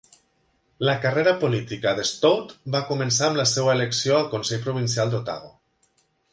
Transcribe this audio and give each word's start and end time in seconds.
La 0.87 0.95
carrera 1.03 1.33
política 1.43 1.91
de 1.99 2.07
Stout 2.13 2.55
va 2.77 2.83
començar 2.89 3.29
amb 3.29 3.39
la 3.43 3.47
seva 3.53 3.77
elecció 3.77 4.17
al 4.23 4.29
Consell 4.35 4.67
provincial 4.67 5.13
d'Otago. 5.15 5.57